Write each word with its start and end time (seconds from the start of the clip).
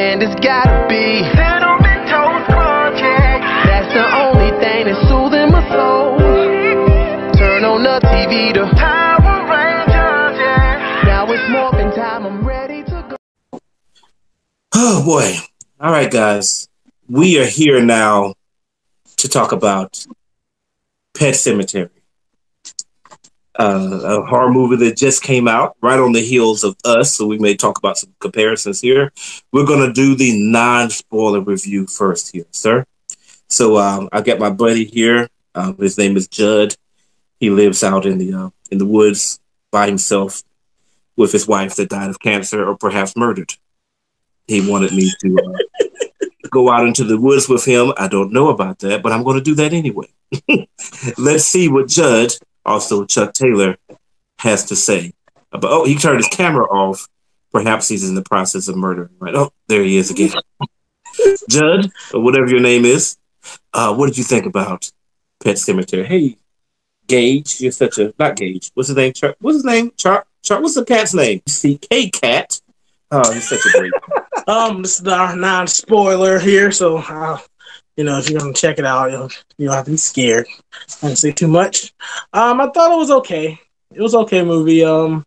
And 0.00 0.22
it's 0.22 0.38
gotta 0.46 0.86
be 0.88 1.22
Toast 2.06 2.46
Crunch. 2.46 3.00
That's 3.00 3.92
the 3.92 4.06
only 4.22 4.50
thing 4.62 4.86
that's 4.86 5.08
soothing 5.08 5.50
my 5.50 5.60
soul. 5.72 6.16
Turn 7.36 7.64
on 7.64 7.82
the 7.82 7.98
TV 8.06 8.54
to 8.54 8.64
Power 8.76 9.42
Rangers, 9.50 10.38
yeah. 10.38 11.02
Now 11.04 11.26
it's 11.32 11.50
morphin' 11.50 11.90
time, 11.96 12.24
I'm 12.26 12.46
ready 12.46 12.84
to 12.84 13.16
go. 13.50 13.58
Oh 14.72 15.04
boy. 15.04 15.34
All 15.80 15.90
right, 15.90 16.10
guys. 16.10 16.68
We 17.08 17.40
are 17.40 17.46
here 17.46 17.82
now 17.82 18.34
to 19.16 19.28
talk 19.28 19.50
about 19.50 20.06
Pet 21.12 21.34
Sematary. 21.34 21.90
Uh, 23.58 24.00
a 24.04 24.26
horror 24.26 24.52
movie 24.52 24.76
that 24.76 24.96
just 24.96 25.20
came 25.20 25.48
out 25.48 25.76
right 25.82 25.98
on 25.98 26.12
the 26.12 26.20
heels 26.20 26.62
of 26.62 26.76
us, 26.84 27.14
so 27.14 27.26
we 27.26 27.38
may 27.38 27.56
talk 27.56 27.76
about 27.76 27.98
some 27.98 28.14
comparisons 28.20 28.80
here. 28.80 29.12
We're 29.52 29.66
going 29.66 29.84
to 29.84 29.92
do 29.92 30.14
the 30.14 30.40
non 30.48 30.90
spoiler 30.90 31.40
review 31.40 31.88
first 31.88 32.32
here, 32.32 32.46
sir. 32.52 32.84
So 33.48 33.76
um, 33.78 34.08
I 34.12 34.20
got 34.20 34.38
my 34.38 34.50
buddy 34.50 34.84
here. 34.84 35.28
Um, 35.56 35.76
his 35.76 35.98
name 35.98 36.16
is 36.16 36.28
Judd. 36.28 36.76
He 37.40 37.50
lives 37.50 37.82
out 37.82 38.06
in 38.06 38.18
the 38.18 38.32
uh, 38.32 38.50
in 38.70 38.78
the 38.78 38.86
woods 38.86 39.40
by 39.72 39.86
himself 39.86 40.42
with 41.16 41.32
his 41.32 41.48
wife 41.48 41.74
that 41.76 41.88
died 41.88 42.10
of 42.10 42.20
cancer 42.20 42.64
or 42.64 42.76
perhaps 42.76 43.16
murdered. 43.16 43.54
He 44.46 44.68
wanted 44.70 44.92
me 44.92 45.10
to 45.20 45.36
uh, 45.36 45.86
go 46.50 46.70
out 46.70 46.86
into 46.86 47.02
the 47.02 47.20
woods 47.20 47.48
with 47.48 47.64
him. 47.64 47.92
I 47.96 48.06
don't 48.06 48.32
know 48.32 48.50
about 48.50 48.78
that, 48.80 49.02
but 49.02 49.10
I'm 49.10 49.24
going 49.24 49.36
to 49.36 49.42
do 49.42 49.56
that 49.56 49.72
anyway. 49.72 50.06
Let's 51.18 51.44
see 51.44 51.68
what 51.68 51.88
Judd 51.88 52.32
also 52.68 53.04
Chuck 53.04 53.32
Taylor 53.32 53.76
has 54.38 54.64
to 54.66 54.76
say 54.76 55.12
about. 55.52 55.72
Oh, 55.72 55.84
he 55.84 55.96
turned 55.96 56.18
his 56.18 56.28
camera 56.28 56.64
off. 56.64 57.08
Perhaps 57.52 57.88
he's 57.88 58.08
in 58.08 58.14
the 58.14 58.22
process 58.22 58.68
of 58.68 58.76
murdering. 58.76 59.10
Right? 59.18 59.34
Oh, 59.34 59.50
there 59.68 59.82
he 59.82 59.96
is 59.96 60.10
again. 60.10 60.30
Judd, 61.48 61.90
or 62.12 62.20
whatever 62.20 62.48
your 62.48 62.60
name 62.60 62.84
is. 62.84 63.16
Uh, 63.72 63.94
what 63.94 64.06
did 64.06 64.18
you 64.18 64.24
think 64.24 64.46
about 64.46 64.90
Pet 65.42 65.56
Sematary? 65.56 66.04
Hey, 66.04 66.36
Gage, 67.06 67.60
you're 67.60 67.72
such 67.72 67.98
a 67.98 68.12
not 68.18 68.36
Gage. 68.36 68.70
What's 68.74 68.88
his 68.88 68.96
name? 68.96 69.12
Char- 69.14 69.36
what's 69.40 69.56
his 69.56 69.64
name? 69.64 69.90
Char- 69.96 70.26
Char- 70.42 70.60
what's 70.60 70.74
the 70.74 70.84
cat's 70.84 71.14
name? 71.14 71.40
CK 71.40 72.12
Cat. 72.12 72.60
Oh, 73.10 73.32
he's 73.32 73.48
such 73.48 73.64
a 73.66 73.78
great. 73.78 73.92
Um, 74.46 74.80
this 74.80 74.98
is 74.98 75.06
our 75.06 75.36
non-spoiler 75.36 76.38
here, 76.38 76.72
so 76.72 76.96
uh, 76.96 77.38
you 77.98 78.04
know 78.04 78.16
if 78.16 78.30
you're 78.30 78.38
gonna 78.38 78.52
check 78.52 78.78
it 78.78 78.86
out, 78.86 79.10
you'll 79.10 79.28
don't 79.58 79.74
have 79.74 79.84
to 79.86 79.90
be 79.90 79.96
scared. 79.96 80.46
I 81.02 81.08
don't 81.08 81.16
say 81.16 81.32
too 81.32 81.48
much. 81.48 81.92
Um, 82.32 82.60
I 82.60 82.70
thought 82.70 82.92
it 82.92 82.96
was 82.96 83.10
okay. 83.10 83.60
It 83.92 84.00
was 84.00 84.14
okay 84.14 84.44
movie. 84.44 84.84
Um, 84.84 85.26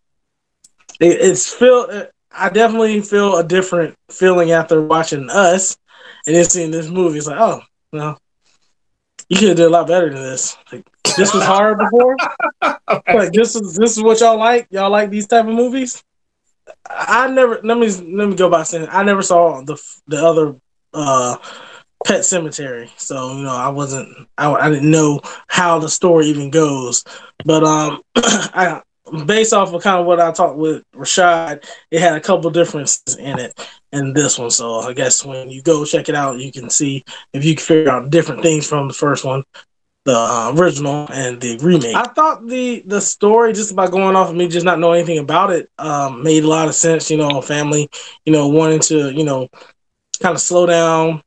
it, 0.98 1.20
it's 1.20 1.52
feel. 1.52 2.06
I 2.34 2.48
definitely 2.48 3.02
feel 3.02 3.36
a 3.36 3.44
different 3.44 3.94
feeling 4.10 4.52
after 4.52 4.80
watching 4.80 5.28
Us, 5.28 5.76
and 6.26 6.34
then 6.34 6.46
seeing 6.46 6.70
this 6.70 6.88
movie. 6.88 7.18
It's 7.18 7.26
like, 7.26 7.38
oh, 7.38 7.60
no, 7.92 8.16
you 9.28 9.36
could 9.36 9.48
have 9.48 9.56
did 9.58 9.66
a 9.66 9.70
lot 9.70 9.86
better 9.86 10.08
than 10.08 10.22
this. 10.22 10.56
Like 10.72 10.86
this 11.14 11.34
was 11.34 11.42
hard 11.42 11.78
before. 11.78 12.16
like 12.62 13.32
this 13.32 13.54
is 13.54 13.76
this 13.76 13.98
is 13.98 14.02
what 14.02 14.20
y'all 14.20 14.38
like. 14.38 14.66
Y'all 14.70 14.90
like 14.90 15.10
these 15.10 15.26
type 15.26 15.46
of 15.46 15.54
movies. 15.54 16.02
I 16.88 17.28
never 17.28 17.60
let 17.62 17.76
me 17.76 17.88
let 17.90 18.28
me 18.30 18.34
go 18.34 18.48
by 18.48 18.62
saying 18.62 18.88
I 18.90 19.02
never 19.02 19.20
saw 19.20 19.60
the 19.60 19.76
the 20.06 20.24
other 20.24 20.56
uh 20.94 21.36
Pet 22.04 22.20
Sematary, 22.20 22.90
so 22.96 23.36
you 23.36 23.44
know 23.44 23.54
I 23.54 23.68
wasn't 23.68 24.28
I, 24.38 24.52
I 24.52 24.70
didn't 24.70 24.90
know 24.90 25.20
how 25.46 25.78
the 25.78 25.88
story 25.88 26.26
even 26.26 26.50
goes, 26.50 27.04
but 27.44 27.64
um 27.64 28.02
I 28.16 28.82
based 29.26 29.52
off 29.52 29.74
of 29.74 29.82
kind 29.82 30.00
of 30.00 30.06
what 30.06 30.20
I 30.20 30.32
talked 30.32 30.56
with 30.56 30.82
Rashad, 30.94 31.64
it 31.90 32.00
had 32.00 32.14
a 32.14 32.20
couple 32.20 32.50
differences 32.50 33.16
in 33.16 33.38
it 33.38 33.52
in 33.92 34.14
this 34.14 34.38
one. 34.38 34.50
So 34.50 34.80
I 34.80 34.94
guess 34.94 35.24
when 35.24 35.50
you 35.50 35.62
go 35.62 35.84
check 35.84 36.08
it 36.08 36.14
out, 36.14 36.38
you 36.38 36.50
can 36.50 36.70
see 36.70 37.04
if 37.32 37.44
you 37.44 37.54
can 37.54 37.64
figure 37.64 37.90
out 37.90 38.10
different 38.10 38.42
things 38.42 38.66
from 38.66 38.88
the 38.88 38.94
first 38.94 39.24
one 39.24 39.44
the 40.04 40.16
uh, 40.16 40.52
original 40.56 41.06
and 41.12 41.40
the 41.40 41.56
remake. 41.58 41.94
I 41.94 42.04
thought 42.04 42.46
the 42.46 42.82
the 42.86 43.00
story 43.00 43.52
just 43.52 43.70
about 43.72 43.92
going 43.92 44.16
off 44.16 44.30
of 44.30 44.36
me 44.36 44.48
just 44.48 44.66
not 44.66 44.78
knowing 44.78 44.98
anything 44.98 45.18
about 45.18 45.50
it 45.52 45.70
um, 45.78 46.22
made 46.22 46.44
a 46.44 46.48
lot 46.48 46.68
of 46.68 46.74
sense. 46.74 47.10
You 47.10 47.18
know, 47.18 47.40
family, 47.40 47.88
you 48.24 48.32
know, 48.32 48.48
wanting 48.48 48.80
to 48.80 49.12
you 49.12 49.24
know 49.24 49.48
kind 50.20 50.34
of 50.34 50.40
slow 50.40 50.66
down. 50.66 51.22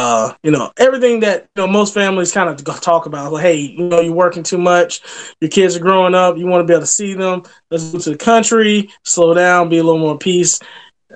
Uh, 0.00 0.34
you 0.42 0.50
know 0.50 0.72
everything 0.78 1.20
that 1.20 1.42
you 1.54 1.62
know 1.62 1.66
most 1.66 1.92
families 1.92 2.32
kind 2.32 2.48
of 2.48 2.64
talk 2.80 3.06
about. 3.06 3.32
Like, 3.32 3.42
hey, 3.42 3.56
you 3.56 3.84
know, 3.84 4.00
you're 4.00 4.14
working 4.14 4.42
too 4.42 4.58
much. 4.58 5.02
Your 5.40 5.50
kids 5.50 5.76
are 5.76 5.80
growing 5.80 6.14
up. 6.14 6.36
You 6.36 6.46
want 6.46 6.62
to 6.62 6.66
be 6.66 6.72
able 6.72 6.82
to 6.82 6.86
see 6.86 7.14
them. 7.14 7.42
Let's 7.70 7.90
go 7.90 7.98
to 7.98 8.10
the 8.10 8.16
country. 8.16 8.90
Slow 9.04 9.34
down. 9.34 9.68
Be 9.68 9.78
a 9.78 9.82
little 9.82 10.00
more 10.00 10.18
peace 10.18 10.60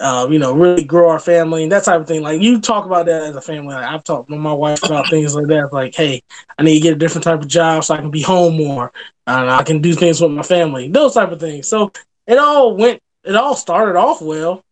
uh, 0.00 0.26
you 0.30 0.38
know, 0.38 0.52
really 0.52 0.84
grow 0.84 1.08
our 1.08 1.20
family 1.20 1.62
and 1.62 1.72
that 1.72 1.84
type 1.84 2.00
of 2.00 2.06
thing. 2.06 2.22
Like 2.22 2.40
you 2.40 2.60
talk 2.60 2.84
about 2.86 3.06
that 3.06 3.22
as 3.22 3.36
a 3.36 3.40
family. 3.40 3.74
Like, 3.74 3.84
I've 3.84 4.04
talked 4.04 4.28
with 4.28 4.40
my 4.40 4.52
wife 4.52 4.82
about 4.82 5.08
things 5.08 5.34
like 5.34 5.46
that. 5.46 5.72
Like, 5.72 5.94
hey, 5.94 6.22
I 6.58 6.62
need 6.62 6.74
to 6.74 6.80
get 6.80 6.94
a 6.94 6.98
different 6.98 7.24
type 7.24 7.40
of 7.40 7.48
job 7.48 7.84
so 7.84 7.94
I 7.94 7.98
can 7.98 8.10
be 8.10 8.22
home 8.22 8.56
more 8.56 8.92
and 9.26 9.50
I 9.50 9.62
can 9.62 9.80
do 9.80 9.94
things 9.94 10.20
with 10.20 10.32
my 10.32 10.42
family. 10.42 10.88
Those 10.88 11.14
type 11.14 11.30
of 11.30 11.40
things. 11.40 11.68
So 11.68 11.92
it 12.26 12.38
all 12.38 12.76
went. 12.76 13.00
It 13.22 13.36
all 13.36 13.54
started 13.54 13.96
off 13.96 14.20
well. 14.20 14.64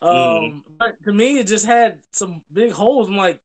Um, 0.00 0.10
mm. 0.62 0.78
But 0.78 1.02
to 1.04 1.12
me, 1.12 1.38
it 1.38 1.46
just 1.46 1.66
had 1.66 2.04
some 2.12 2.44
big 2.52 2.70
holes. 2.70 3.08
I'm 3.08 3.16
like, 3.16 3.40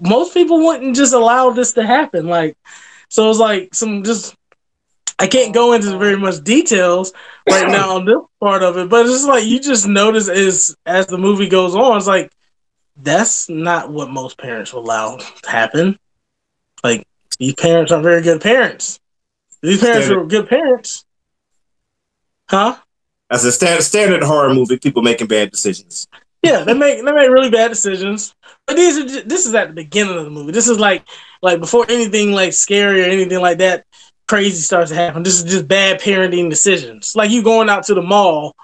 most 0.00 0.34
people 0.34 0.64
wouldn't 0.64 0.96
just 0.96 1.14
allow 1.14 1.50
this 1.50 1.72
to 1.74 1.86
happen. 1.86 2.26
Like, 2.26 2.56
so 3.08 3.30
it's 3.30 3.38
like 3.38 3.74
some 3.74 4.02
just 4.02 4.34
I 5.18 5.26
can't 5.26 5.54
go 5.54 5.72
into 5.72 5.96
very 5.98 6.16
much 6.16 6.42
details 6.44 7.12
right 7.48 7.68
now 7.68 7.96
on 7.96 8.04
this 8.04 8.18
part 8.40 8.62
of 8.62 8.76
it, 8.76 8.90
but 8.90 9.06
it's 9.06 9.14
just 9.14 9.28
like 9.28 9.44
you 9.44 9.60
just 9.60 9.86
notice 9.86 10.28
as 10.28 10.76
as 10.84 11.06
the 11.06 11.18
movie 11.18 11.48
goes 11.48 11.74
on, 11.74 11.96
it's 11.96 12.06
like 12.06 12.30
that's 12.96 13.48
not 13.48 13.90
what 13.90 14.10
most 14.10 14.38
parents 14.38 14.72
will 14.72 14.80
allow 14.80 15.16
to 15.16 15.50
happen. 15.50 15.98
Like 16.84 17.06
these 17.38 17.54
parents 17.54 17.92
are 17.92 18.02
very 18.02 18.22
good 18.22 18.40
parents. 18.40 19.00
These 19.62 19.80
parents 19.80 20.06
standard. 20.06 20.24
are 20.24 20.26
good 20.26 20.48
parents, 20.48 21.04
huh? 22.48 22.76
As 23.30 23.44
a 23.44 23.52
stand, 23.52 23.82
standard 23.82 24.22
horror 24.22 24.54
movie, 24.54 24.78
people 24.78 25.02
making 25.02 25.26
bad 25.26 25.50
decisions. 25.50 26.06
Yeah, 26.46 26.64
they 26.64 26.74
make 26.74 27.04
they 27.04 27.12
make 27.12 27.30
really 27.30 27.50
bad 27.50 27.68
decisions. 27.68 28.34
But 28.66 28.76
these 28.76 28.98
are 28.98 29.02
just, 29.06 29.28
this 29.28 29.46
is 29.46 29.54
at 29.54 29.68
the 29.68 29.74
beginning 29.74 30.16
of 30.16 30.24
the 30.24 30.30
movie. 30.30 30.52
This 30.52 30.68
is 30.68 30.78
like 30.78 31.04
like 31.42 31.60
before 31.60 31.86
anything 31.88 32.32
like 32.32 32.52
scary 32.52 33.02
or 33.02 33.06
anything 33.06 33.40
like 33.40 33.58
that 33.58 33.86
crazy 34.28 34.60
starts 34.60 34.90
to 34.90 34.96
happen. 34.96 35.22
This 35.22 35.38
is 35.38 35.50
just 35.50 35.68
bad 35.68 36.00
parenting 36.00 36.50
decisions. 36.50 37.14
Like 37.14 37.30
you 37.30 37.42
going 37.42 37.68
out 37.68 37.84
to 37.84 37.94
the 37.94 38.02
mall 38.02 38.56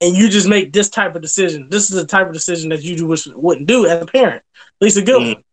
and 0.00 0.16
you 0.16 0.28
just 0.28 0.48
make 0.48 0.72
this 0.72 0.88
type 0.88 1.14
of 1.14 1.22
decision. 1.22 1.68
This 1.68 1.90
is 1.90 1.96
the 1.96 2.06
type 2.06 2.26
of 2.26 2.32
decision 2.32 2.70
that 2.70 2.82
you 2.82 2.96
do 2.96 3.06
wish, 3.06 3.26
wouldn't 3.26 3.66
do 3.66 3.86
as 3.86 4.02
a 4.02 4.06
parent. 4.06 4.42
At 4.54 4.84
least 4.84 4.96
a 4.96 5.02
good 5.02 5.20
mm. 5.20 5.34
one. 5.34 5.44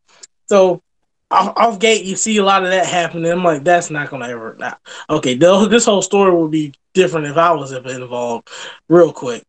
So 0.47 0.81
off, 1.29 1.53
off, 1.57 1.79
gate, 1.79 2.05
you 2.05 2.15
see 2.15 2.37
a 2.37 2.43
lot 2.43 2.63
of 2.63 2.69
that 2.69 2.85
happening. 2.85 3.29
I'm 3.29 3.43
like, 3.43 3.63
that's 3.63 3.89
not 3.89 4.09
gonna 4.09 4.29
ever. 4.29 4.55
Nah. 4.57 4.75
Okay, 5.09 5.35
this 5.35 5.85
whole 5.85 6.01
story 6.01 6.33
would 6.33 6.51
be 6.51 6.73
different 6.93 7.27
if 7.27 7.37
I 7.37 7.51
was 7.51 7.73
involved, 7.73 8.49
real 8.87 9.11
quick, 9.11 9.43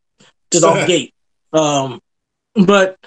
just 0.50 0.64
off 0.64 0.86
gate. 0.88 1.14
Um, 1.52 2.00
but 2.66 2.98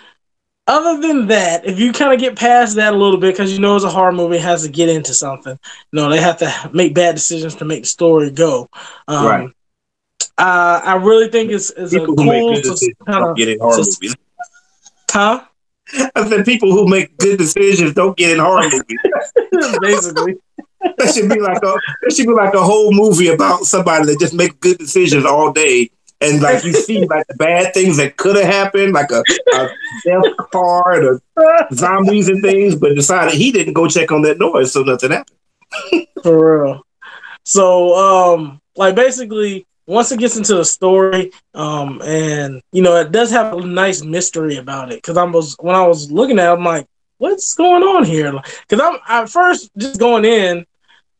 other 0.67 1.05
than 1.05 1.27
that, 1.27 1.65
if 1.65 1.79
you 1.79 1.91
kind 1.91 2.13
of 2.13 2.19
get 2.19 2.37
past 2.37 2.75
that 2.75 2.93
a 2.93 2.97
little 2.97 3.17
bit, 3.17 3.33
because 3.33 3.51
you 3.51 3.59
know 3.59 3.75
it's 3.75 3.85
a 3.85 3.89
horror 3.89 4.11
movie, 4.11 4.37
it 4.37 4.41
has 4.41 4.63
to 4.63 4.69
get 4.69 4.89
into 4.89 5.13
something. 5.13 5.57
You 5.91 5.99
know, 5.99 6.09
they 6.09 6.19
have 6.21 6.37
to 6.37 6.71
make 6.73 6.93
bad 6.93 7.15
decisions 7.15 7.55
to 7.55 7.65
make 7.65 7.83
the 7.83 7.87
story 7.87 8.31
go. 8.31 8.69
Um, 9.07 9.25
right. 9.25 9.49
Uh, 10.37 10.81
I 10.83 10.95
really 10.95 11.29
think 11.29 11.51
it's, 11.51 11.71
it's 11.71 11.93
people 11.93 12.13
a 12.13 12.17
cool 12.17 12.61
kind 13.05 13.25
of 13.25 13.35
get 13.35 13.49
in 13.49 13.59
horror 13.59 13.77
movies. 13.77 14.15
Huh? 15.09 15.43
I 16.15 16.29
said 16.29 16.45
people 16.45 16.71
who 16.71 16.87
make 16.87 17.17
good 17.17 17.37
decisions 17.37 17.93
don't 17.93 18.15
get 18.15 18.31
in 18.31 18.39
horror 18.39 18.69
movies. 18.69 18.99
Basically. 19.81 20.37
that 20.97 21.13
should 21.13 21.29
be 21.29 21.39
like 21.39 21.57
a 21.57 21.75
that 22.01 22.13
should 22.13 22.25
be 22.27 22.33
like 22.33 22.53
a 22.53 22.63
whole 22.63 22.91
movie 22.93 23.27
about 23.27 23.65
somebody 23.65 24.05
that 24.05 24.19
just 24.19 24.33
make 24.33 24.59
good 24.61 24.77
decisions 24.77 25.25
all 25.25 25.51
day 25.51 25.91
and 26.21 26.41
like 26.41 26.63
you 26.63 26.73
see 26.73 27.05
like 27.09 27.27
the 27.27 27.35
bad 27.35 27.73
things 27.73 27.97
that 27.97 28.17
could 28.17 28.35
have 28.35 28.45
happened, 28.45 28.93
like 28.93 29.11
a, 29.11 29.23
a 29.55 29.69
death 30.05 30.23
card 30.51 31.03
or 31.03 31.21
zombies 31.73 32.29
and 32.29 32.41
things, 32.41 32.75
but 32.75 32.95
decided 32.95 33.33
he 33.33 33.51
didn't 33.51 33.73
go 33.73 33.87
check 33.87 34.11
on 34.11 34.21
that 34.21 34.39
noise, 34.39 34.71
so 34.71 34.83
nothing 34.83 35.11
happened. 35.11 36.07
For 36.23 36.63
real. 36.63 36.85
So, 37.43 37.95
um, 37.95 38.61
like 38.75 38.95
basically, 38.95 39.65
once 39.87 40.11
it 40.11 40.19
gets 40.19 40.37
into 40.37 40.55
the 40.55 40.65
story, 40.65 41.31
um, 41.53 42.01
and 42.03 42.61
you 42.71 42.81
know, 42.81 42.95
it 42.97 43.11
does 43.11 43.31
have 43.31 43.53
a 43.53 43.65
nice 43.65 44.03
mystery 44.03 44.57
about 44.57 44.91
it. 44.91 44.97
Because 44.97 45.17
I 45.17 45.23
was 45.23 45.55
when 45.59 45.75
I 45.75 45.85
was 45.85 46.11
looking 46.11 46.39
at, 46.39 46.49
it, 46.49 46.57
I'm 46.57 46.63
like, 46.63 46.87
what's 47.17 47.53
going 47.55 47.83
on 47.83 48.03
here? 48.03 48.31
Because 48.67 48.79
I'm 48.79 48.99
at 49.07 49.29
first 49.29 49.71
just 49.77 49.99
going 49.99 50.25
in, 50.25 50.65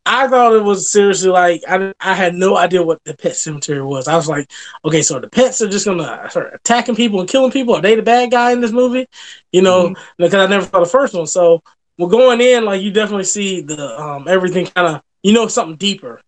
I 0.06 0.28
thought 0.28 0.54
it 0.54 0.64
was 0.64 0.92
seriously 0.92 1.30
like 1.30 1.64
I, 1.68 1.94
I 2.00 2.16
had 2.16 2.34
no 2.34 2.58
idea 2.58 2.82
what 2.82 3.04
the 3.04 3.16
pet 3.16 3.36
cemetery 3.36 3.84
was. 3.84 4.08
I 4.08 4.16
was 4.16 4.28
like, 4.28 4.52
okay, 4.84 5.02
so 5.02 5.20
the 5.20 5.30
pets 5.30 5.62
are 5.62 5.70
just 5.70 5.86
gonna 5.86 6.28
start 6.30 6.54
attacking 6.56 6.96
people 6.96 7.20
and 7.20 7.30
killing 7.30 7.52
people. 7.52 7.76
Are 7.76 7.82
they 7.82 7.96
the 7.96 8.02
bad 8.02 8.32
guy 8.32 8.52
in 8.52 8.62
this 8.62 8.72
movie? 8.72 9.08
You 9.52 9.62
know, 9.62 9.90
mm-hmm. 9.90 10.02
because 10.18 10.34
I 10.34 10.48
never 10.48 10.66
saw 10.66 10.80
the 10.80 10.90
first 10.90 11.14
one. 11.14 11.28
So 11.28 11.62
we're 11.98 12.10
going 12.10 12.42
in 12.42 12.66
like 12.66 12.82
you 12.82 12.92
definitely 12.92 13.26
see 13.26 13.62
the 13.62 14.00
um, 14.02 14.28
everything 14.28 14.66
kind 14.66 14.88
of 14.88 15.04
you 15.22 15.34
know 15.34 15.48
something 15.48 15.78
deeper. 15.78 16.20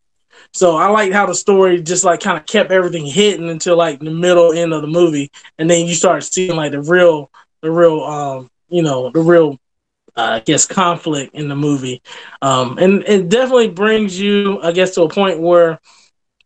So 0.52 0.76
I 0.76 0.88
liked 0.90 1.14
how 1.14 1.26
the 1.26 1.34
story 1.34 1.82
just 1.82 2.04
like 2.04 2.20
kind 2.20 2.38
of 2.38 2.46
kept 2.46 2.72
everything 2.72 3.08
hidden 3.08 3.50
until 3.50 3.76
like 3.76 4.00
the 4.00 4.12
middle 4.12 4.54
end 4.54 4.74
of 4.74 4.82
the 4.82 4.88
movie, 4.88 5.32
and 5.58 5.70
then 5.70 5.88
you 5.88 5.96
start 5.96 6.24
seeing 6.24 6.56
like 6.56 6.74
the 6.74 6.82
real 6.82 7.32
the 7.62 7.72
real 7.72 8.02
um 8.04 8.52
you 8.70 8.84
know 8.84 9.10
the 9.10 9.22
real 9.22 9.58
uh, 10.16 10.40
I 10.40 10.40
guess 10.40 10.66
conflict 10.66 11.36
in 11.36 11.48
the 11.50 11.56
movie, 11.56 12.02
um, 12.42 12.78
and 12.80 13.04
it 13.08 13.30
definitely 13.30 13.70
brings 13.70 14.20
you, 14.20 14.62
I 14.62 14.72
guess, 14.72 14.94
to 14.96 15.04
a 15.04 15.10
point 15.10 15.40
where 15.40 15.80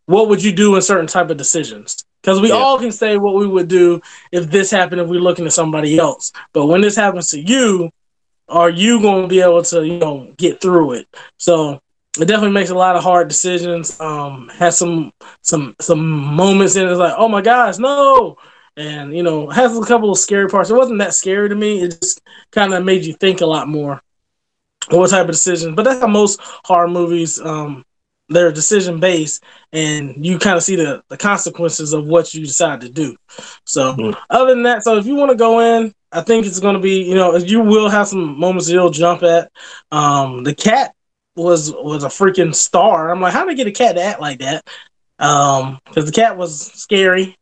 what 0.06 0.30
would 0.30 0.44
you 0.44 0.52
do 0.54 0.76
in 0.76 0.82
certain 0.82 1.08
type 1.08 1.30
of 1.30 1.38
decisions? 1.38 2.04
Because 2.22 2.40
we 2.42 2.50
Yeah. 2.50 2.56
all 2.56 2.80
can 2.80 2.92
say 2.92 3.18
what 3.18 3.36
we 3.36 3.48
would 3.48 3.68
do 3.68 4.02
if 4.32 4.50
this 4.50 4.72
happened 4.72 5.02
if 5.02 5.08
we're 5.08 5.20
looking 5.22 5.46
at 5.46 5.54
somebody 5.54 5.98
else, 5.98 6.32
but 6.54 6.68
when 6.68 6.82
this 6.82 6.96
happens 6.96 7.30
to 7.32 7.40
you, 7.42 7.92
are 8.50 8.70
you 8.70 9.02
going 9.02 9.24
to 9.24 9.28
be 9.28 9.42
able 9.42 9.64
to 9.64 9.86
you 9.86 9.98
know 10.00 10.34
get 10.38 10.62
through 10.62 10.94
it? 10.94 11.08
So 11.38 11.80
it 12.20 12.26
definitely 12.26 12.52
makes 12.54 12.70
a 12.70 12.76
lot 12.76 12.96
of 12.96 13.04
hard 13.04 13.28
decisions. 13.28 14.00
Um, 14.00 14.50
has 14.54 14.78
some 14.78 15.12
some 15.44 15.76
some 15.82 16.10
moments 16.10 16.76
in 16.76 16.88
it 16.88 16.92
it's 16.92 17.00
like, 17.00 17.16
oh 17.18 17.28
my 17.30 17.42
gosh, 17.42 17.78
no, 17.78 18.38
and 18.78 19.16
you 19.16 19.24
know 19.24 19.50
has 19.50 19.78
a 19.78 19.86
couple 19.86 20.12
of 20.12 20.20
scary 20.20 20.50
parts. 20.50 20.72
It 20.72 20.76
wasn't 20.78 21.00
that 21.00 21.16
scary 21.16 21.50
to 21.50 21.56
me. 21.56 21.82
It 21.84 22.00
just 22.02 22.22
kind 22.52 22.74
of 22.74 22.86
made 22.86 23.06
you 23.06 23.14
think 23.16 23.42
a 23.42 23.48
lot 23.48 23.68
more 23.70 24.02
what 24.92 25.10
type 25.10 25.26
of 25.26 25.32
decision. 25.32 25.76
But 25.76 25.84
that's 25.84 26.02
how 26.02 26.08
most 26.08 26.40
horror 26.66 26.88
movies 26.88 27.40
um 27.42 27.84
they're 28.30 28.52
decision 28.52 29.00
based, 29.00 29.44
and 29.74 30.26
you 30.26 30.38
kind 30.40 30.58
of 30.58 30.64
see 30.64 30.76
the 30.76 31.02
the 31.10 31.18
consequences 31.18 31.94
of 31.94 32.08
what 32.08 32.34
you 32.34 32.46
decide 32.46 32.82
to 32.82 32.90
do. 32.90 33.16
So 33.66 33.94
Mhm. 33.94 34.16
other 34.30 34.54
than 34.54 34.64
that, 34.64 34.84
so 34.84 34.98
if 34.98 35.06
you 35.06 35.16
want 35.16 35.32
to 35.32 35.38
go 35.38 35.60
in. 35.60 35.94
I 36.14 36.22
think 36.22 36.46
it's 36.46 36.62
going 36.62 36.76
to 36.76 36.80
be, 36.82 37.04
you 37.04 37.16
know, 37.16 37.36
you 37.36 37.60
will 37.62 37.90
have 37.90 38.08
some 38.08 38.40
moments 38.40 38.70
you'll 38.70 38.90
jump 38.92 39.24
at. 39.24 39.52
Um, 39.92 40.44
the 40.44 40.56
cat 40.56 40.94
was 41.36 41.74
was 41.74 42.04
a 42.06 42.08
freaking 42.08 42.56
star. 42.56 43.12
I'm 43.12 43.20
like, 43.22 43.34
how 43.34 43.44
did 43.46 43.52
they 43.52 43.56
get 43.64 43.68
a 43.68 43.72
cat 43.72 43.96
to 43.98 44.02
act 44.04 44.22
like 44.22 44.40
that? 44.40 44.66
Um, 45.20 45.80
because 45.86 46.06
the 46.06 46.12
cat 46.12 46.38
was 46.38 46.60
scary, 46.74 47.36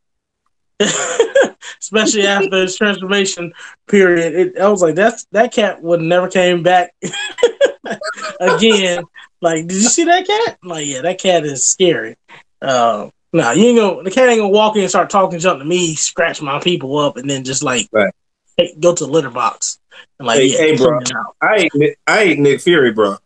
especially 1.81 2.27
after 2.27 2.57
his 2.61 2.75
transformation 2.75 3.53
period. 3.87 4.33
It, 4.33 4.59
I 4.59 4.69
was 4.69 4.81
like, 4.81 4.95
that's 4.95 5.25
that 5.31 5.51
cat 5.53 5.81
would 5.81 6.01
never 6.01 6.27
came 6.27 6.63
back 6.63 6.93
again. 8.39 9.03
Like, 9.41 9.67
did 9.67 9.77
you 9.77 9.89
see 9.89 10.05
that 10.05 10.25
cat? 10.27 10.57
I'm 10.63 10.69
like, 10.69 10.87
yeah, 10.87 11.01
that 11.01 11.19
cat 11.19 11.45
is 11.45 11.63
scary. 11.65 12.15
Uh, 12.61 13.09
no, 13.33 13.51
you 13.51 13.65
ain't 13.65 13.77
gonna. 13.79 14.03
The 14.03 14.11
cat 14.11 14.29
ain't 14.29 14.39
gonna 14.39 14.49
walk 14.49 14.75
in 14.75 14.81
and 14.81 14.89
start 14.89 15.09
talking 15.09 15.39
junk 15.39 15.59
to 15.59 15.65
me, 15.65 15.95
scratch 15.95 16.41
my 16.41 16.59
people 16.59 16.97
up, 16.97 17.17
and 17.17 17.29
then 17.29 17.43
just 17.43 17.63
like 17.63 17.87
Right. 17.91 18.13
hey, 18.57 18.75
go 18.79 18.95
to 18.95 19.05
the 19.05 19.11
litter 19.11 19.29
box 19.29 19.79
and 20.19 20.25
like, 20.27 20.39
Hey, 20.39 20.45
yeah, 20.47 20.57
hey, 20.57 20.77
bro. 20.77 20.87
clean 20.99 21.01
it 21.01 21.11
out. 21.15 21.35
I 21.41 21.55
ain't 21.57 21.75
Nick- 21.75 21.99
I 22.07 22.21
ain't 22.23 22.39
Nick 22.39 22.61
Fury, 22.61 22.91
bro. 22.93 23.17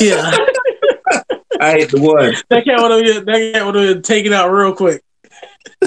yeah. 0.00 0.30
I 1.60 1.76
ain't 1.78 1.90
the 1.90 2.00
one. 2.00 2.34
that 2.48 2.64
cat 2.64 2.80
would 2.80 3.06
have 3.06 3.24
that 3.26 3.52
cat 3.52 3.66
would 3.66 3.74
have 3.74 3.94
been 3.94 4.02
taken 4.02 4.32
out 4.32 4.50
real 4.50 4.72
quick. 4.74 5.02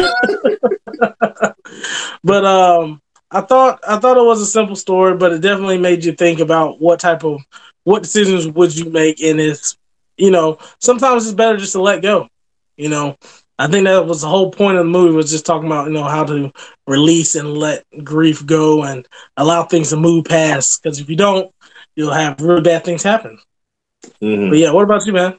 but 2.23 2.45
um, 2.45 3.01
I 3.31 3.41
thought 3.41 3.79
I 3.87 3.97
thought 3.97 4.17
it 4.17 4.25
was 4.25 4.41
a 4.41 4.45
simple 4.45 4.75
story, 4.75 5.15
but 5.15 5.33
it 5.33 5.41
definitely 5.41 5.77
made 5.77 6.03
you 6.05 6.13
think 6.13 6.39
about 6.39 6.79
what 6.79 6.99
type 6.99 7.23
of 7.23 7.41
what 7.83 8.03
decisions 8.03 8.47
would 8.47 8.75
you 8.75 8.89
make 8.89 9.21
in 9.21 9.37
this. 9.37 9.77
You 10.17 10.31
know, 10.31 10.57
sometimes 10.79 11.25
it's 11.25 11.35
better 11.35 11.57
just 11.57 11.73
to 11.73 11.81
let 11.81 12.01
go. 12.01 12.27
You 12.77 12.89
know, 12.89 13.15
I 13.57 13.67
think 13.67 13.85
that 13.85 14.05
was 14.05 14.21
the 14.21 14.27
whole 14.27 14.51
point 14.51 14.77
of 14.77 14.85
the 14.85 14.91
movie 14.91 15.15
was 15.15 15.31
just 15.31 15.45
talking 15.45 15.67
about 15.67 15.87
you 15.87 15.93
know 15.93 16.03
how 16.03 16.23
to 16.25 16.51
release 16.87 17.35
and 17.35 17.57
let 17.57 17.83
grief 18.03 18.45
go 18.45 18.83
and 18.83 19.07
allow 19.37 19.63
things 19.63 19.89
to 19.89 19.97
move 19.97 20.25
past. 20.25 20.81
Because 20.81 20.99
if 20.99 21.09
you 21.09 21.15
don't, 21.15 21.51
you'll 21.95 22.13
have 22.13 22.39
really 22.41 22.61
bad 22.61 22.83
things 22.83 23.03
happen. 23.03 23.39
Mhm. 24.21 24.49
But 24.49 24.57
yeah, 24.59 24.71
what 24.71 24.83
about 24.83 25.05
you, 25.05 25.13
man? 25.13 25.37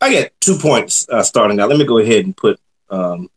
I 0.00 0.10
get 0.10 0.38
two 0.40 0.56
points 0.58 1.06
uh, 1.08 1.22
starting 1.22 1.58
out. 1.60 1.68
Let 1.68 1.78
me 1.78 1.84
go 1.84 1.98
ahead 1.98 2.24
and 2.26 2.36
put 2.36 2.58
um, 2.94 3.28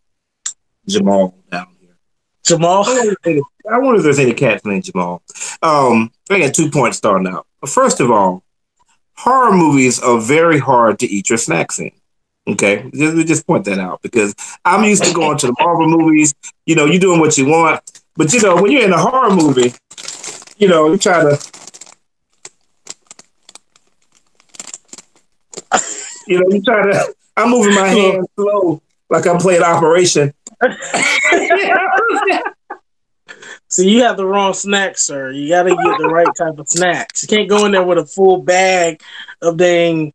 Jamal 0.88 1.36
down 1.52 1.68
here. 1.82 1.98
Jamal. 2.44 2.84
I 2.88 2.94
wonder, 2.94 3.12
if 3.12 3.18
there's- 3.24 3.42
I 3.70 3.78
wonder 3.80 3.98
if 3.98 4.04
there's 4.04 4.20
any 4.20 4.34
cats 4.34 4.64
named 4.66 4.84
Jamal. 4.86 5.22
Um, 5.62 6.12
I 6.30 6.40
got 6.40 6.54
two 6.54 6.70
points 6.72 6.98
starting 6.98 7.28
out. 7.28 7.46
First 7.66 8.00
of 8.00 8.10
all, 8.12 8.44
horror 9.16 9.52
movies 9.54 10.00
are 10.00 10.20
very 10.22 10.60
hard 10.60 11.00
to 11.00 11.08
eat 11.08 11.30
your 11.30 11.38
snacks 11.38 11.80
in. 11.80 11.92
Okay, 12.48 12.90
just, 12.94 13.28
just 13.28 13.46
point 13.48 13.66
that 13.66 13.78
out 13.78 14.02
because 14.02 14.34
I'm 14.64 14.86
used 14.86 15.04
to 15.04 15.14
going 15.14 15.38
to 15.40 15.48
the 15.48 15.56
Marvel 15.60 15.90
movies. 15.90 16.34
You 16.66 16.76
know, 16.76 16.86
you're 16.86 17.00
doing 17.00 17.20
what 17.20 17.38
you 17.38 17.46
want, 17.46 17.82
but 18.16 18.32
you 18.32 18.40
know 18.42 18.56
when 18.62 18.72
you're 18.72 18.86
in 18.86 18.94
a 18.94 18.98
horror 18.98 19.36
movie, 19.36 19.74
you 20.58 20.70
know 20.70 20.90
you 20.90 20.98
try 20.98 21.24
to, 21.24 21.38
you 26.28 26.40
know, 26.40 26.46
you 26.56 26.62
try 26.62 26.84
to. 26.92 27.14
I'm 27.36 27.50
moving 27.52 27.76
my 27.76 27.88
hands 27.88 28.28
slow, 28.36 28.82
like 29.10 29.26
I'm 29.26 29.38
playing 29.38 29.64
Operation. 29.64 30.34
so 33.68 33.82
you 33.82 34.04
have 34.04 34.18
the 34.18 34.26
wrong 34.26 34.54
snacks, 34.54 35.04
sir. 35.04 35.32
You 35.32 35.50
got 35.50 35.64
to 35.64 35.70
get 35.70 35.98
the 35.98 36.10
right 36.10 36.28
type 36.38 36.58
of 36.58 36.68
snacks. 36.68 37.24
You 37.24 37.30
can't 37.30 37.50
go 37.50 37.66
in 37.66 37.72
there 37.72 37.84
with 37.84 37.98
a 37.98 38.06
full 38.06 38.42
bag 38.42 39.02
of 39.42 39.58
dang 39.58 40.14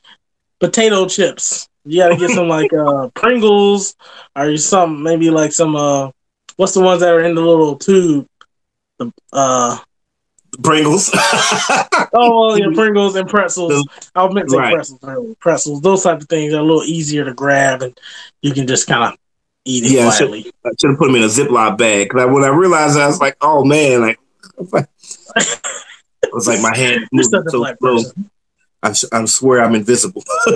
potato 0.61 1.07
chips. 1.07 1.69
You 1.85 2.01
got 2.01 2.09
to 2.09 2.17
get 2.17 2.31
some 2.31 2.49
like 2.49 2.73
uh 2.73 3.09
Pringles 3.15 3.97
or 4.37 4.57
some 4.57 5.03
maybe 5.03 5.31
like 5.31 5.53
some 5.53 5.75
uh 5.75 6.11
what's 6.57 6.75
the 6.75 6.81
ones 6.81 7.01
that 7.01 7.13
are 7.13 7.23
in 7.23 7.35
the 7.35 7.41
little 7.41 7.77
tube? 7.77 8.27
The 8.99 9.13
uh 9.33 9.79
Pringles. 10.63 11.11
oh 12.13 12.49
well, 12.49 12.59
yeah, 12.59 12.67
Pringles 12.75 13.17
and 13.17 13.29
pretzels. 13.29 13.87
I 14.15 14.29
meant 14.29 14.49
to 14.49 14.53
say 14.53 14.59
Right. 14.59 14.75
pretzels. 14.75 15.37
Pretzels, 15.41 15.81
those 15.81 16.03
type 16.03 16.21
of 16.21 16.29
things 16.29 16.53
are 16.53 16.59
a 16.59 16.63
little 16.63 16.83
easier 16.85 17.25
to 17.25 17.33
grab 17.33 17.83
and 17.83 17.99
you 18.43 18.53
can 18.53 18.67
just 18.67 18.87
kind 18.87 19.05
of 19.05 19.19
eat 19.65 19.85
it 19.85 19.93
Yeah, 19.93 20.05
quietly. 20.15 20.53
I 20.67 20.71
should 20.79 20.91
have 20.91 20.99
put 20.99 21.07
them 21.07 21.17
in 21.17 21.23
a 21.23 21.27
Ziploc 21.27 21.79
bag. 21.79 22.11
Cause 22.11 22.31
when 22.31 22.45
I 22.45 22.49
realized, 22.49 22.99
I 22.99 23.07
was 23.07 23.19
like, 23.21 23.37
"Oh 23.41 23.65
man!" 23.65 24.01
Like, 24.03 24.19
it 24.59 26.33
was 26.33 26.47
like 26.47 26.61
my 26.61 26.77
hand 26.77 27.09
moving 27.13 27.45
so 27.49 27.75
slow. 27.81 27.99
I, 28.83 28.95
I 29.13 29.25
swear 29.25 29.65
I'm 29.65 29.75
invisible. 29.75 30.25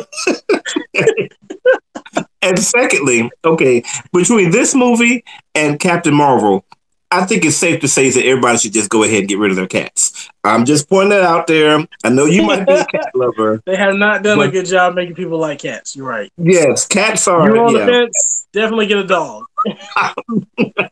and 2.43 2.59
secondly, 2.59 3.31
okay, 3.45 3.83
between 4.13 4.51
this 4.51 4.75
movie 4.75 5.25
and 5.55 5.81
Captain 5.81 6.15
Marvel, 6.15 6.66
I 7.11 7.25
think 7.25 7.45
it's 7.45 7.57
safe 7.57 7.81
to 7.81 7.89
say 7.89 8.11
that 8.11 8.27
everybody 8.27 8.59
should 8.59 8.73
just 8.73 8.91
go 8.91 9.05
ahead 9.05 9.21
and 9.21 9.29
get 9.29 9.39
rid 9.39 9.51
of 9.51 9.57
their 9.57 9.69
cats. 9.69 10.29
I'm 10.43 10.65
just 10.65 10.89
pointing 10.89 11.11
that 11.11 11.23
out 11.23 11.47
there. 11.47 11.87
I 12.03 12.09
know 12.09 12.25
you 12.25 12.43
might 12.43 12.67
be 12.67 12.73
a 12.73 12.85
cat 12.85 13.11
lover. 13.15 13.63
They 13.65 13.77
have 13.77 13.95
not 13.95 14.23
done 14.23 14.41
a 14.41 14.51
good 14.51 14.67
job 14.67 14.95
making 14.95 15.15
people 15.15 15.39
like 15.39 15.61
cats. 15.61 15.95
You're 15.95 16.07
right. 16.07 16.33
Yes, 16.37 16.87
cats 16.87 17.29
are. 17.29 17.47
You're 17.47 17.65
on 17.65 17.73
the 17.75 17.87
fence. 17.87 18.49
Definitely 18.53 18.87
get 18.87 18.99
a 18.99 19.07
dog. 19.07 19.45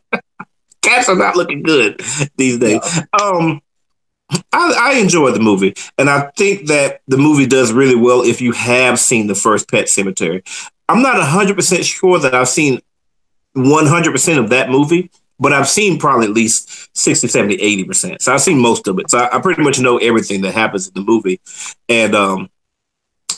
cats 0.81 1.09
are 1.09 1.15
not 1.15 1.35
looking 1.35 1.63
good 1.63 2.01
these 2.37 2.59
days. 2.59 2.81
Um, 3.21 3.61
I, 4.51 4.93
I 4.93 4.93
enjoy 4.99 5.31
the 5.31 5.39
movie, 5.39 5.75
and 5.97 6.09
I 6.09 6.31
think 6.37 6.67
that 6.67 7.01
the 7.07 7.17
movie 7.17 7.45
does 7.45 7.73
really 7.73 7.95
well 7.95 8.21
if 8.23 8.41
you 8.41 8.53
have 8.53 8.99
seen 8.99 9.27
the 9.27 9.35
first 9.35 9.69
Pet 9.69 9.85
Sematary. 9.85 10.43
I'm 10.87 11.01
not 11.01 11.15
100% 11.15 11.83
sure 11.83 12.19
that 12.19 12.33
I've 12.33 12.49
seen 12.49 12.79
100% 13.55 14.37
of 14.37 14.49
that 14.49 14.69
movie, 14.69 15.11
but 15.39 15.53
I've 15.53 15.67
seen 15.67 15.99
probably 15.99 16.27
at 16.27 16.33
least 16.33 16.95
60, 16.97 17.27
70, 17.27 17.57
80%. 17.57 18.21
So 18.21 18.33
I've 18.33 18.41
seen 18.41 18.59
most 18.59 18.87
of 18.87 18.99
it. 18.99 19.09
So 19.09 19.19
I, 19.19 19.37
I 19.37 19.41
pretty 19.41 19.61
much 19.61 19.79
know 19.79 19.97
everything 19.97 20.41
that 20.41 20.53
happens 20.53 20.87
in 20.87 20.93
the 20.93 21.01
movie. 21.01 21.39
And 21.89 22.15
um, 22.15 22.49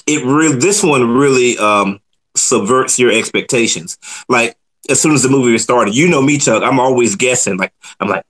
it 0.06 0.24
really, 0.25 0.58
this 0.58 0.84
one 0.84 1.12
really 1.12 1.58
um, 1.58 2.00
subverts 2.36 3.00
your 3.00 3.12
expectations. 3.12 3.98
Like, 4.30 4.56
as 4.89 5.01
soon 5.01 5.13
as 5.13 5.24
the 5.24 5.30
movie 5.30 5.58
started, 5.58 5.96
you 5.96 6.08
know 6.08 6.22
me, 6.22 6.38
Chuck, 6.38 6.63
I'm 6.63 6.80
always 6.80 7.16
guessing. 7.16 7.58
Like, 7.58 7.74
I'm 8.00 8.10
like, 8.10 8.25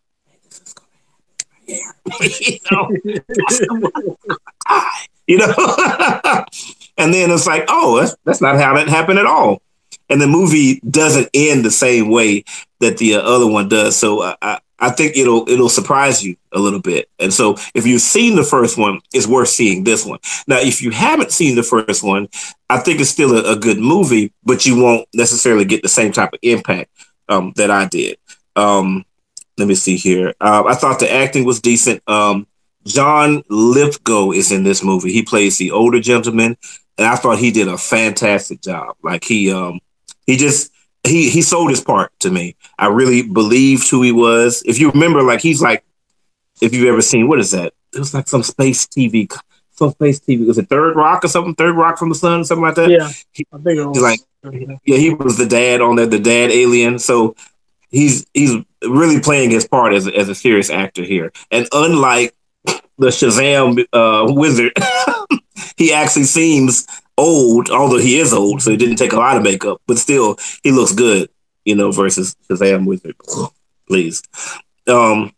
you 1.67 2.59
know, 2.71 2.89
you 5.27 5.37
know, 5.37 5.53
and 6.97 7.13
then 7.13 7.29
it's 7.29 7.45
like, 7.45 7.65
oh, 7.67 7.99
that's 7.99 8.15
that's 8.23 8.41
not 8.41 8.57
how 8.57 8.73
that 8.75 8.87
happened 8.87 9.19
at 9.19 9.25
all. 9.25 9.61
And 10.09 10.21
the 10.21 10.27
movie 10.27 10.79
doesn't 10.89 11.29
end 11.33 11.65
the 11.65 11.71
same 11.71 12.09
way 12.09 12.45
that 12.79 12.97
the 12.97 13.15
uh, 13.15 13.21
other 13.21 13.47
one 13.47 13.69
does. 13.69 13.97
So 13.97 14.21
uh, 14.21 14.35
I 14.41 14.59
I 14.79 14.91
think 14.91 15.17
it'll 15.17 15.47
it'll 15.49 15.69
surprise 15.69 16.23
you 16.23 16.35
a 16.51 16.59
little 16.59 16.81
bit. 16.81 17.09
And 17.19 17.33
so 17.33 17.57
if 17.73 17.87
you've 17.87 18.01
seen 18.01 18.35
the 18.35 18.43
first 18.43 18.77
one, 18.77 18.99
it's 19.13 19.27
worth 19.27 19.49
seeing 19.49 19.83
this 19.83 20.05
one. 20.05 20.19
Now, 20.47 20.59
if 20.59 20.81
you 20.81 20.91
haven't 20.91 21.31
seen 21.31 21.55
the 21.55 21.63
first 21.63 22.03
one, 22.03 22.29
I 22.69 22.77
think 22.79 22.99
it's 22.99 23.09
still 23.09 23.35
a, 23.35 23.53
a 23.53 23.55
good 23.55 23.79
movie, 23.79 24.33
but 24.43 24.65
you 24.65 24.81
won't 24.81 25.07
necessarily 25.13 25.65
get 25.65 25.81
the 25.81 25.89
same 25.89 26.11
type 26.11 26.33
of 26.33 26.39
impact 26.43 26.91
um, 27.27 27.53
that 27.55 27.71
I 27.71 27.85
did. 27.85 28.17
Um, 28.55 29.05
let 29.57 29.67
me 29.67 29.75
see 29.75 29.97
here. 29.97 30.35
Uh, 30.39 30.63
I 30.67 30.75
thought 30.75 30.99
the 30.99 31.11
acting 31.11 31.43
was 31.43 31.59
decent. 31.59 32.07
Um, 32.07 32.45
John 32.85 33.43
Lithgow 33.49 34.31
is 34.31 34.51
in 34.51 34.63
this 34.63 34.83
movie. 34.83 35.11
He 35.11 35.23
plays 35.23 35.57
the 35.57 35.71
older 35.71 35.99
gentleman, 35.99 36.55
and 36.97 37.07
I 37.07 37.15
thought 37.15 37.39
he 37.39 37.51
did 37.51 37.67
a 37.67 37.77
fantastic 37.77 38.61
job. 38.61 38.95
Like 39.03 39.23
he, 39.23 39.51
um, 39.51 39.79
he 40.27 40.37
just 40.37 40.71
he 41.07 41.29
he 41.29 41.41
sold 41.41 41.69
his 41.69 41.81
part 41.81 42.11
to 42.19 42.29
me. 42.31 42.55
I 42.77 42.87
really 42.87 43.21
believed 43.23 43.89
who 43.89 44.01
he 44.03 44.11
was. 44.11 44.61
If 44.65 44.79
you 44.79 44.91
remember, 44.91 45.21
like 45.23 45.41
he's 45.41 45.61
like, 45.61 45.83
if 46.61 46.73
you've 46.73 46.87
ever 46.87 47.01
seen 47.01 47.27
what 47.27 47.39
is 47.39 47.51
that? 47.51 47.73
It 47.93 47.99
was 47.99 48.13
like 48.13 48.27
some 48.27 48.43
space 48.43 48.85
TV, 48.87 49.31
some 49.71 49.91
space 49.91 50.19
TV. 50.19 50.45
Was 50.45 50.57
it 50.57 50.69
Third 50.69 50.95
Rock 50.95 51.23
or 51.25 51.27
something? 51.27 51.55
Third 51.55 51.75
Rock 51.75 51.97
from 51.97 52.09
the 52.09 52.15
Sun, 52.15 52.43
something 52.45 52.63
like 52.63 52.75
that. 52.75 52.89
Yeah, 52.89 53.09
He- 53.31 53.47
I 53.53 53.57
think 53.57 53.79
it 53.79 53.85
was 53.85 54.01
like- 54.01 54.19
Yeah, 54.85 54.97
he 54.97 55.13
was 55.13 55.37
the 55.37 55.45
dad 55.45 55.81
on 55.81 55.95
there, 55.95 56.05
the 56.05 56.19
dad 56.19 56.51
alien. 56.51 56.99
So 56.99 57.35
he's 57.89 58.25
he's 58.33 58.51
really 58.83 59.19
playing 59.19 59.51
his 59.51 59.67
part 59.67 59.93
as 59.93 60.07
a, 60.07 60.15
as 60.15 60.29
a 60.29 60.35
serious 60.35 60.69
actor 60.69 61.03
here, 61.03 61.31
and 61.51 61.67
unlike 61.71 62.33
the 62.99 63.07
Shazam 63.07 63.85
uh, 63.93 64.31
wizard, 64.33 64.73
he 65.77 65.93
actually 65.93 66.23
seems 66.25 66.87
old, 67.17 67.69
although 67.69 67.97
he 67.97 68.19
is 68.19 68.33
old, 68.33 68.61
so 68.61 68.71
he 68.71 68.77
didn't 68.77 68.97
take 68.97 69.13
a 69.13 69.17
lot 69.17 69.37
of 69.37 69.43
makeup, 69.43 69.81
but 69.87 69.97
still 69.97 70.37
he 70.63 70.71
looks 70.71 70.93
good, 70.93 71.29
you 71.65 71.75
know, 71.75 71.91
versus 71.91 72.35
Shazam 72.49 72.85
wizard. 72.85 73.15
Please. 73.87 74.21
Um, 74.87 75.33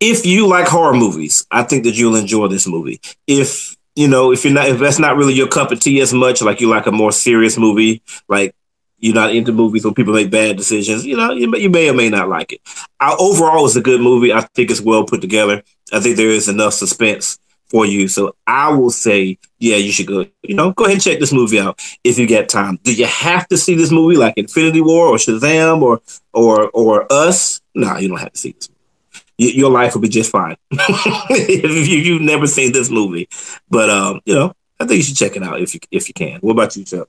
if 0.00 0.26
you 0.26 0.46
like 0.46 0.68
horror 0.68 0.94
movies, 0.94 1.46
I 1.50 1.62
think 1.62 1.84
that 1.84 1.96
you'll 1.96 2.16
enjoy 2.16 2.48
this 2.48 2.66
movie. 2.66 3.00
If 3.26 3.76
you 3.96 4.06
know, 4.06 4.32
if 4.32 4.44
you're 4.44 4.54
not, 4.54 4.68
if 4.68 4.78
that's 4.78 5.00
not 5.00 5.16
really 5.16 5.34
your 5.34 5.48
cup 5.48 5.72
of 5.72 5.80
tea 5.80 6.00
as 6.00 6.12
much, 6.12 6.40
like 6.40 6.60
you 6.60 6.68
like 6.68 6.86
a 6.86 6.92
more 6.92 7.10
serious 7.10 7.58
movie, 7.58 8.00
like 8.28 8.54
you're 8.98 9.14
not 9.14 9.34
into 9.34 9.52
movies 9.52 9.84
where 9.84 9.94
people 9.94 10.14
make 10.14 10.30
bad 10.30 10.56
decisions, 10.56 11.04
you 11.04 11.16
know, 11.16 11.32
you 11.32 11.50
may, 11.50 11.58
you 11.58 11.70
may 11.70 11.88
or 11.88 11.94
may 11.94 12.08
not 12.08 12.28
like 12.28 12.52
it. 12.52 12.60
Uh, 13.00 13.16
overall, 13.18 13.66
it's 13.66 13.74
a 13.74 13.80
good 13.80 14.00
movie. 14.00 14.32
I 14.32 14.42
think 14.54 14.70
it's 14.70 14.80
well 14.80 15.04
put 15.04 15.20
together. 15.20 15.62
I 15.92 15.98
think 16.00 16.16
there 16.16 16.28
is 16.28 16.48
enough 16.48 16.74
suspense 16.74 17.38
for 17.68 17.86
you. 17.86 18.08
So 18.08 18.34
I 18.46 18.70
will 18.70 18.90
say, 18.90 19.38
yeah, 19.58 19.76
you 19.76 19.92
should 19.92 20.06
go, 20.06 20.26
you 20.42 20.54
know, 20.54 20.72
go 20.72 20.84
ahead 20.84 20.94
and 20.94 21.02
check 21.02 21.18
this 21.18 21.32
movie 21.32 21.60
out 21.60 21.80
if 22.04 22.18
you 22.18 22.26
get 22.26 22.48
time. 22.48 22.78
Do 22.82 22.94
you 22.94 23.06
have 23.06 23.46
to 23.48 23.56
see 23.56 23.74
this 23.74 23.90
movie 23.90 24.16
like 24.16 24.34
Infinity 24.36 24.80
War 24.80 25.06
or 25.06 25.16
Shazam 25.16 25.82
or 25.82 26.00
or 26.32 26.70
or 26.70 27.12
Us? 27.12 27.60
No, 27.74 27.96
you 27.98 28.08
don't 28.08 28.18
have 28.18 28.32
to 28.32 28.38
see 28.38 28.52
this 28.52 28.68
movie. 28.68 29.56
your 29.56 29.70
life 29.70 29.94
will 29.94 30.00
be 30.02 30.08
just 30.08 30.30
fine 30.30 30.56
if 30.70 31.88
you, 31.88 31.98
you've 31.98 32.22
never 32.22 32.46
seen 32.46 32.72
this 32.72 32.90
movie. 32.90 33.28
But 33.68 33.90
um, 33.90 34.20
you 34.24 34.34
know, 34.34 34.54
I 34.80 34.86
think 34.86 34.98
you 34.98 35.02
should 35.02 35.16
check 35.16 35.36
it 35.36 35.42
out 35.42 35.60
if 35.60 35.74
you 35.74 35.80
if 35.90 36.08
you 36.08 36.14
can. 36.14 36.40
What 36.40 36.52
about 36.52 36.76
you, 36.76 36.84
Chuck? 36.84 37.08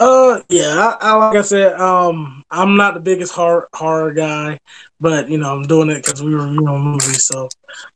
Uh, 0.00 0.40
yeah, 0.48 0.96
I, 1.00 1.10
I, 1.10 1.14
like 1.16 1.36
I 1.38 1.42
said, 1.42 1.72
um, 1.74 2.44
I'm 2.52 2.76
not 2.76 2.94
the 2.94 3.00
biggest 3.00 3.32
horror 3.32 3.68
horror 3.74 4.12
guy, 4.12 4.60
but 5.00 5.28
you 5.28 5.38
know, 5.38 5.52
I'm 5.56 5.66
doing 5.66 5.90
it 5.90 6.04
because 6.04 6.22
we 6.22 6.34
review 6.34 6.68
a 6.68 6.78
movies. 6.78 7.24
So, 7.24 7.48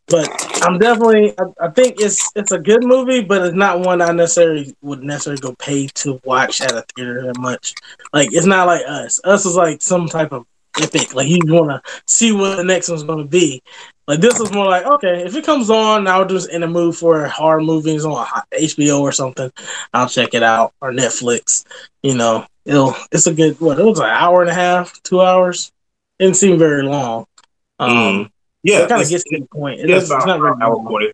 but 0.09 0.29
I'm 0.65 0.79
definitely, 0.79 1.33
I, 1.39 1.67
I, 1.67 1.69
think 1.71 2.01
it's 2.01 2.29
it's 2.35 2.51
a 2.51 2.59
good 2.59 2.83
movie, 2.83 3.23
but 3.23 3.43
it's 3.43 3.55
not 3.55 3.81
one 3.81 4.03
I 4.03 4.11
necessarily 4.11 4.75
would 4.83 5.05
necessarily 5.05 5.41
go 5.41 5.55
pay 5.61 5.87
to 5.87 6.21
watch 6.25 6.61
at 6.61 6.73
a 6.73 6.85
theater 6.97 7.23
that 7.23 7.39
much. 7.39 7.73
Like, 8.13 8.33
it's 8.33 8.47
not 8.47 8.67
like 8.67 8.83
Us. 8.85 9.21
Us 9.23 9.47
is 9.47 9.55
like 9.55 9.81
some 9.81 10.09
type 10.09 10.33
of 10.33 10.45
epic. 10.81 11.15
Like, 11.15 11.29
you 11.29 11.41
want 11.47 11.71
to 11.71 11.83
see 12.07 12.33
what 12.33 12.57
the 12.57 12.65
next 12.65 12.89
one's 12.89 13.03
going 13.03 13.19
to 13.19 13.29
be. 13.29 13.63
Like 14.09 14.21
this 14.21 14.39
was 14.39 14.53
more 14.53 14.67
like 14.67 14.85
okay, 14.85 15.25
if 15.25 15.37
it 15.37 15.47
comes 15.47 15.71
on, 15.71 16.09
I'll 16.09 16.27
just 16.27 16.51
in 16.51 16.65
a 16.65 16.67
mood 16.67 16.97
for 16.97 17.29
horror 17.29 17.63
movies 17.63 18.05
on 18.05 18.27
HBO 18.53 19.01
or 19.01 19.13
something. 19.13 19.51
I'll 19.95 20.09
check 20.09 20.35
it 20.35 20.43
out 20.43 20.75
or 20.81 20.91
Netflix. 20.91 21.65
You 22.03 22.17
know, 22.17 22.45
it'll 22.65 22.97
it's 23.13 23.29
a 23.29 23.35
good 23.35 23.61
what 23.61 23.79
it 23.79 23.85
was 23.85 24.01
an 24.01 24.07
hour 24.07 24.43
and 24.43 24.51
a 24.51 24.55
half, 24.55 25.01
two 25.03 25.21
hours. 25.21 25.71
It 26.19 26.25
didn't 26.25 26.37
seem 26.37 26.59
very 26.59 26.83
long. 26.83 27.27
Um, 27.79 27.91
mm. 27.91 28.31
Yeah, 28.65 28.81
it 28.81 28.89
kind 28.89 29.03
of 29.03 29.09
gets 29.09 29.25
to 29.25 29.41
the 29.41 29.47
point. 29.47 29.81
It 29.81 29.89
it's 29.89 30.11
not 30.11 30.41
very 30.41 31.13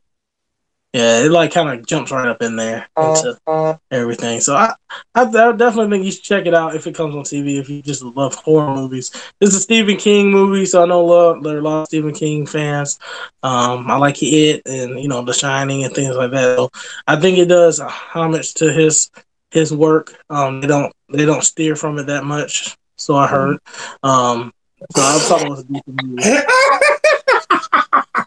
yeah, 0.99 1.21
it 1.21 1.31
like 1.31 1.53
kind 1.53 1.69
of 1.69 1.87
jumps 1.87 2.11
right 2.11 2.27
up 2.27 2.43
in 2.43 2.57
there 2.57 2.89
into 2.97 3.79
everything. 3.93 4.41
So 4.41 4.57
I, 4.57 4.75
I, 5.15 5.23
I, 5.23 5.53
definitely 5.53 5.91
think 5.91 6.05
you 6.05 6.11
should 6.11 6.25
check 6.25 6.47
it 6.47 6.55
out 6.55 6.75
if 6.75 6.89
it 6.89 6.97
comes 6.97 7.15
on 7.15 7.23
TV. 7.23 7.61
If 7.61 7.71
you 7.71 7.83
just 7.83 8.03
love 8.03 8.35
horror 8.35 8.75
movies, 8.75 9.13
this 9.39 9.51
is 9.51 9.55
a 9.55 9.61
Stephen 9.61 9.97
King 9.97 10.33
movie, 10.33 10.67
so 10.67 10.83
I 10.83 10.87
know 10.87 11.05
love 11.05 11.45
there 11.45 11.55
are 11.55 11.61
a 11.61 11.63
lot 11.63 11.83
of 11.83 11.87
Stephen 11.87 12.13
King 12.13 12.47
fans. 12.47 12.99
Um, 13.45 13.89
I 13.89 13.97
like 13.97 14.21
it 14.25 14.63
and 14.67 14.99
you 14.99 15.07
know 15.07 15.23
The 15.23 15.33
Shining 15.33 15.85
and 15.85 15.95
things 15.95 16.17
like 16.17 16.33
that. 16.33 16.57
So 16.57 16.71
I 17.07 17.15
think 17.15 17.39
it 17.39 17.47
does 17.47 17.79
a 17.79 17.89
homage 17.89 18.55
to 18.55 18.73
his 18.73 19.09
his 19.53 19.73
work. 19.73 20.19
Um, 20.31 20.61
they 20.61 20.67
don't 20.67 20.93
they 21.11 21.25
don't 21.25 21.45
steer 21.45 21.77
from 21.77 21.99
it 21.99 22.09
that 22.09 22.25
much. 22.25 22.77
So 22.97 23.15
I 23.15 23.29
heard. 23.29 23.59
Um, 24.03 24.53
so 24.97 25.03
I 25.03 25.19
thought 25.21 25.43
it 25.43 25.49
was 25.49 25.61
a 25.61 25.65
decent 25.65 26.03
movie. 26.03 26.23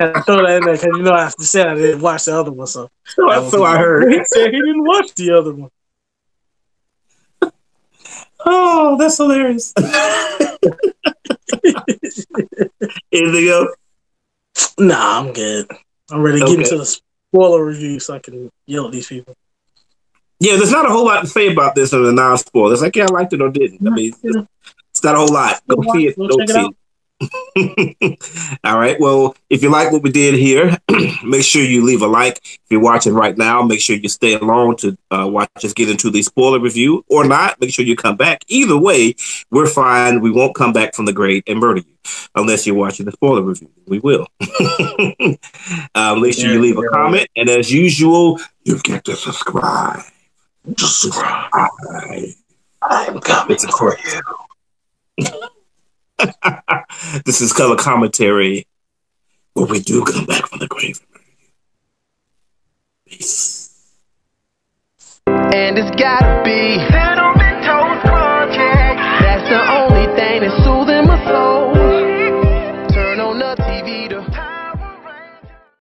I 0.02 0.22
throw 0.22 0.46
that 0.46 0.58
in 0.58 0.64
there 0.66 0.74
because 0.74 0.98
you 0.98 1.04
know 1.04 1.14
I 1.14 1.30
said 1.30 1.68
I 1.68 1.76
didn't 1.76 2.02
watch 2.02 2.26
the 2.26 2.40
other 2.40 2.52
one, 2.52 2.68
so 2.68 2.90
so, 3.06 3.30
I, 3.30 3.50
so 3.50 3.64
I 3.64 3.78
heard. 3.78 4.12
He 4.14 4.22
said 4.26 4.54
he 4.54 4.60
didn't 4.60 4.84
watch 4.84 5.14
the 5.16 5.32
other 5.32 5.54
one. 5.54 5.70
Oh, 8.44 8.98
that's 8.98 9.18
hilarious. 9.18 9.74
Anything 13.12 13.50
else? 13.50 13.70
Nah, 14.80 15.20
I'm 15.20 15.32
good. 15.34 15.68
I'm 16.10 16.22
ready 16.22 16.40
to 16.40 16.46
okay. 16.46 16.56
get 16.56 16.66
into 16.66 16.78
the 16.78 16.86
spoiler 16.86 17.64
review 17.64 18.00
so 18.00 18.16
I 18.16 18.20
can 18.20 18.52
yell 18.66 18.88
at 18.88 18.92
these 18.92 19.08
people. 19.08 19.36
Yeah, 20.40 20.56
there's 20.56 20.72
not 20.72 20.88
a 20.88 20.90
whole 20.90 21.06
lot 21.06 21.22
to 21.22 21.28
say 21.28 21.52
about 21.52 21.76
this 21.76 21.94
in 21.94 22.04
the 22.04 22.12
non-spoiler. 22.12 22.74
It's 22.74 22.82
like, 22.82 22.96
yeah, 22.96 23.06
I 23.08 23.14
liked 23.14 23.32
it 23.34 23.42
or 23.42 23.50
didn't. 23.50 23.88
I 23.88 23.92
mean, 23.92 24.12
it's 24.24 25.04
not 25.04 25.14
a 25.14 25.20
whole 25.20 25.32
lot. 25.32 25.62
Go 25.68 25.84
see 25.94 26.08
it. 26.08 26.18
Go 26.18 26.30
see 26.48 26.66
it. 26.66 26.76
All 28.64 28.80
right. 28.80 29.00
Well, 29.00 29.36
if 29.50 29.62
you 29.62 29.70
like 29.70 29.92
what 29.92 30.04
we 30.04 30.12
did 30.12 30.34
here, 30.36 30.78
make 31.24 31.44
sure 31.44 31.62
you 31.64 31.84
leave 31.84 32.02
a 32.02 32.08
like. 32.08 32.38
If 32.44 32.60
you're 32.70 32.82
watching 32.82 33.14
right 33.14 33.38
now, 33.38 33.62
make 33.62 33.82
sure 33.82 33.96
you 33.96 34.10
stay 34.10 34.34
along 34.34 34.78
to 34.78 34.98
uh, 35.12 35.28
watch 35.28 35.50
us 35.64 35.74
get 35.74 35.90
into 35.90 36.10
the 36.10 36.22
spoiler 36.24 36.60
review 36.60 37.06
or 37.10 37.26
not. 37.26 37.60
Make 37.62 37.74
sure 37.74 37.86
you 37.86 37.96
come 37.96 38.16
back. 38.16 38.44
Either 38.48 38.78
way, 38.78 39.16
we're 39.52 39.68
fine. 39.68 40.22
We 40.22 40.32
won't 40.32 40.56
come 40.56 40.74
back 40.74 40.96
from 40.96 41.06
the 41.06 41.14
grave 41.14 41.44
and 41.48 41.60
murder 41.60 41.82
you 41.82 41.94
unless 42.36 42.66
you're 42.66 42.76
watching 42.76 43.06
the 43.06 43.12
spoiler 43.12 43.42
review. 43.42 43.70
We 43.88 44.00
will. 44.00 44.28
uh, 45.96 46.16
make 46.16 46.34
sure 46.34 46.52
you 46.52 46.62
leave 46.62 46.78
a 46.78 46.88
comment. 46.90 47.28
And 47.36 47.50
as 47.50 47.72
usual, 47.72 48.40
you 48.64 48.80
get 48.80 49.06
to 49.06 49.16
subscribe. 49.16 50.02
Subscribe. 50.78 51.70
I'm 52.84 53.20
coming 53.20 53.58
for 53.58 53.98
you. 54.06 54.22
this 57.26 57.42
is 57.42 57.54
color 57.54 57.76
commentary 57.76 58.68
where 59.54 59.66
we 59.66 59.80
do 59.80 60.04
come 60.04 60.26
back 60.26 60.48
from 60.48 60.60
the 60.60 60.68
grave. 60.68 61.00
Peace. 63.08 63.68
And 65.28 65.78
it's 65.78 65.92
gotta 66.02 66.42
be. 66.44 67.11